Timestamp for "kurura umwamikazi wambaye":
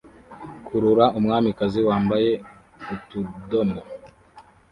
0.65-2.31